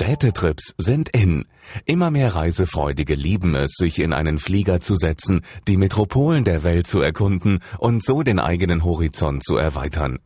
Städtetrips 0.00 0.74
sind 0.78 1.08
in. 1.08 1.44
Immer 1.84 2.12
mehr 2.12 2.36
Reisefreudige 2.36 3.16
lieben 3.16 3.56
es, 3.56 3.72
sich 3.76 3.98
in 3.98 4.12
einen 4.12 4.38
Flieger 4.38 4.80
zu 4.80 4.94
setzen, 4.94 5.40
die 5.66 5.76
Metropolen 5.76 6.44
der 6.44 6.62
Welt 6.62 6.86
zu 6.86 7.00
erkunden 7.00 7.58
und 7.78 8.04
so 8.04 8.22
den 8.22 8.38
eigenen 8.38 8.84
Horizont 8.84 9.42
zu 9.44 9.56
erweitern. 9.56 10.20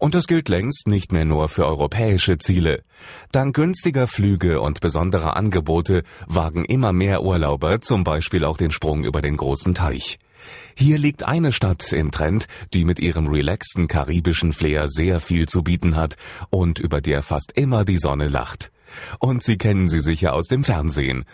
Und 0.00 0.14
das 0.14 0.28
gilt 0.28 0.48
längst 0.48 0.88
nicht 0.88 1.12
mehr 1.12 1.26
nur 1.26 1.50
für 1.50 1.66
europäische 1.66 2.38
Ziele. 2.38 2.82
Dank 3.30 3.54
günstiger 3.54 4.06
Flüge 4.06 4.62
und 4.62 4.80
besonderer 4.80 5.36
Angebote 5.36 6.04
wagen 6.26 6.64
immer 6.64 6.94
mehr 6.94 7.22
Urlauber 7.22 7.82
zum 7.82 8.04
Beispiel 8.04 8.46
auch 8.46 8.56
den 8.56 8.70
Sprung 8.70 9.04
über 9.04 9.20
den 9.20 9.36
großen 9.36 9.74
Teich. 9.74 10.18
Hier 10.74 10.96
liegt 10.96 11.22
eine 11.22 11.52
Stadt 11.52 11.92
im 11.92 12.12
Trend, 12.12 12.48
die 12.72 12.86
mit 12.86 12.98
ihrem 12.98 13.26
relaxten 13.26 13.88
karibischen 13.88 14.54
Flair 14.54 14.88
sehr 14.88 15.20
viel 15.20 15.46
zu 15.46 15.62
bieten 15.62 15.96
hat 15.96 16.16
und 16.48 16.78
über 16.78 17.02
der 17.02 17.22
fast 17.22 17.52
immer 17.52 17.84
die 17.84 17.98
Sonne 17.98 18.28
lacht. 18.28 18.72
Und 19.18 19.42
Sie 19.42 19.58
kennen 19.58 19.88
sie 19.88 20.00
sicher 20.00 20.34
aus 20.34 20.46
dem 20.46 20.64
Fernsehen. 20.64 21.24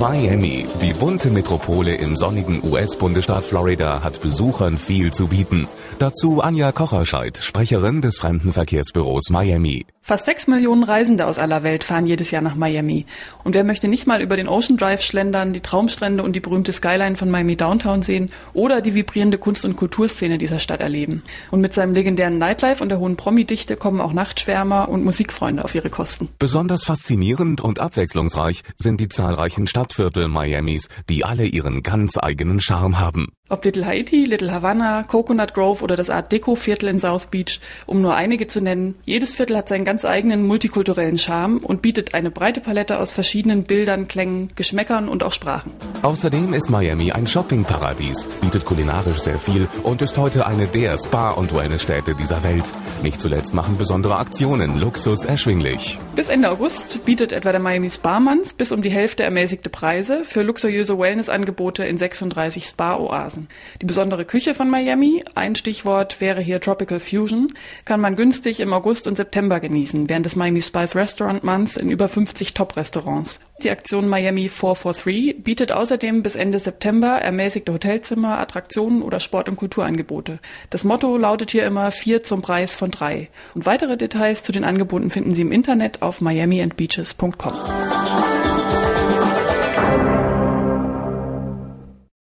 Miami, 0.00 0.66
die 0.80 0.94
bunte 0.94 1.28
Metropole 1.30 1.94
im 1.94 2.16
sonnigen 2.16 2.64
US-Bundesstaat 2.64 3.44
Florida, 3.44 4.02
hat 4.02 4.22
Besuchern 4.22 4.78
viel 4.78 5.12
zu 5.12 5.26
bieten. 5.26 5.68
Dazu 5.98 6.40
Anja 6.40 6.72
Kocherscheid, 6.72 7.36
Sprecherin 7.36 8.00
des 8.00 8.16
Fremdenverkehrsbüros 8.18 9.28
Miami. 9.28 9.84
Fast 10.10 10.26
sechs 10.26 10.48
Millionen 10.48 10.82
Reisende 10.82 11.24
aus 11.24 11.38
aller 11.38 11.62
Welt 11.62 11.84
fahren 11.84 12.04
jedes 12.04 12.32
Jahr 12.32 12.42
nach 12.42 12.56
Miami. 12.56 13.06
Und 13.44 13.54
wer 13.54 13.62
möchte 13.62 13.86
nicht 13.86 14.08
mal 14.08 14.20
über 14.20 14.36
den 14.36 14.48
Ocean 14.48 14.76
Drive 14.76 15.02
schlendern, 15.02 15.52
die 15.52 15.60
Traumstrände 15.60 16.24
und 16.24 16.34
die 16.34 16.40
berühmte 16.40 16.72
Skyline 16.72 17.14
von 17.14 17.30
Miami 17.30 17.54
Downtown 17.54 18.02
sehen 18.02 18.28
oder 18.52 18.80
die 18.80 18.96
vibrierende 18.96 19.38
Kunst- 19.38 19.64
und 19.64 19.76
Kulturszene 19.76 20.36
dieser 20.36 20.58
Stadt 20.58 20.80
erleben? 20.80 21.22
Und 21.52 21.60
mit 21.60 21.74
seinem 21.74 21.94
legendären 21.94 22.38
Nightlife 22.38 22.82
und 22.82 22.88
der 22.88 22.98
hohen 22.98 23.16
Promi-Dichte 23.16 23.76
kommen 23.76 24.00
auch 24.00 24.12
Nachtschwärmer 24.12 24.88
und 24.88 25.04
Musikfreunde 25.04 25.64
auf 25.64 25.76
ihre 25.76 25.90
Kosten. 25.90 26.28
Besonders 26.40 26.82
faszinierend 26.82 27.60
und 27.60 27.78
abwechslungsreich 27.78 28.64
sind 28.76 28.98
die 28.98 29.08
zahlreichen 29.08 29.68
Stadtviertel 29.68 30.26
Miamis, 30.26 30.88
die 31.08 31.24
alle 31.24 31.46
ihren 31.46 31.84
ganz 31.84 32.18
eigenen 32.20 32.60
Charme 32.60 32.98
haben. 32.98 33.28
Ob 33.52 33.64
Little 33.64 33.84
Haiti, 33.84 34.26
Little 34.26 34.52
Havana, 34.52 35.02
Coconut 35.02 35.54
Grove 35.54 35.82
oder 35.82 35.96
das 35.96 36.08
Art 36.08 36.30
Deco 36.30 36.54
Viertel 36.54 36.88
in 36.88 37.00
South 37.00 37.26
Beach, 37.26 37.60
um 37.84 38.00
nur 38.00 38.14
einige 38.14 38.46
zu 38.46 38.60
nennen, 38.60 38.94
jedes 39.04 39.34
Viertel 39.34 39.56
hat 39.56 39.68
seinen 39.68 39.84
ganz 39.84 40.04
eigenen 40.04 40.46
multikulturellen 40.46 41.18
Charme 41.18 41.56
und 41.58 41.82
bietet 41.82 42.14
eine 42.14 42.30
breite 42.30 42.60
Palette 42.60 43.00
aus 43.00 43.12
verschiedenen 43.12 43.64
Bildern, 43.64 44.06
Klängen, 44.06 44.50
Geschmäckern 44.54 45.08
und 45.08 45.24
auch 45.24 45.32
Sprachen. 45.32 45.72
Außerdem 46.02 46.54
ist 46.54 46.70
Miami 46.70 47.10
ein 47.10 47.26
Shoppingparadies, 47.26 48.28
bietet 48.40 48.64
kulinarisch 48.64 49.18
sehr 49.18 49.40
viel 49.40 49.66
und 49.82 50.00
ist 50.00 50.16
heute 50.16 50.46
eine 50.46 50.68
der 50.68 50.96
Spa- 50.96 51.32
und 51.32 51.52
Wellnessstädte 51.52 52.14
dieser 52.14 52.44
Welt. 52.44 52.72
Nicht 53.02 53.20
zuletzt 53.20 53.52
machen 53.52 53.76
besondere 53.76 54.18
Aktionen 54.18 54.78
Luxus 54.78 55.24
erschwinglich. 55.24 55.98
Bis 56.14 56.28
Ende 56.28 56.50
August 56.50 57.04
bietet 57.04 57.32
etwa 57.32 57.50
der 57.50 57.60
Miami 57.60 57.90
Spa 57.90 58.20
Month 58.20 58.56
bis 58.58 58.70
um 58.70 58.80
die 58.80 58.90
Hälfte 58.90 59.24
ermäßigte 59.24 59.70
Preise 59.70 60.24
für 60.24 60.42
luxuriöse 60.42 60.96
Wellnessangebote 60.96 61.84
in 61.84 61.98
36 61.98 62.64
Spa-Oasen. 62.64 63.39
Die 63.80 63.86
besondere 63.86 64.24
Küche 64.24 64.54
von 64.54 64.70
Miami, 64.70 65.22
ein 65.34 65.54
Stichwort 65.54 66.20
wäre 66.20 66.40
hier 66.40 66.60
Tropical 66.60 67.00
Fusion, 67.00 67.48
kann 67.84 68.00
man 68.00 68.16
günstig 68.16 68.60
im 68.60 68.72
August 68.72 69.06
und 69.06 69.16
September 69.16 69.60
genießen, 69.60 70.08
während 70.08 70.26
des 70.26 70.36
Miami 70.36 70.62
Spice 70.62 70.94
Restaurant 70.94 71.44
Month 71.44 71.76
in 71.76 71.90
über 71.90 72.08
50 72.08 72.54
Top-Restaurants. 72.54 73.40
Die 73.62 73.70
Aktion 73.70 74.08
Miami 74.08 74.48
443 74.48 75.44
bietet 75.44 75.72
außerdem 75.72 76.22
bis 76.22 76.34
Ende 76.34 76.58
September 76.58 77.20
ermäßigte 77.20 77.72
Hotelzimmer, 77.72 78.38
Attraktionen 78.38 79.02
oder 79.02 79.20
Sport- 79.20 79.48
und 79.48 79.56
Kulturangebote. 79.56 80.38
Das 80.70 80.84
Motto 80.84 81.16
lautet 81.18 81.50
hier 81.50 81.66
immer 81.66 81.90
vier 81.90 82.22
zum 82.22 82.40
Preis 82.40 82.74
von 82.74 82.90
drei. 82.90 83.28
Und 83.54 83.66
weitere 83.66 83.96
Details 83.96 84.42
zu 84.42 84.52
den 84.52 84.64
Angeboten 84.64 85.10
finden 85.10 85.34
Sie 85.34 85.42
im 85.42 85.52
Internet 85.52 86.00
auf 86.00 86.20
miamiandbeaches.com. 86.20 87.89